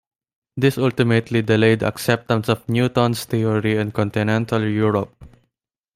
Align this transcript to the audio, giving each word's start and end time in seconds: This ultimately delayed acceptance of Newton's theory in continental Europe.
This 0.57 0.79
ultimately 0.79 1.43
delayed 1.43 1.83
acceptance 1.83 2.49
of 2.49 2.67
Newton's 2.67 3.23
theory 3.25 3.77
in 3.77 3.91
continental 3.91 4.63
Europe. 4.65 5.13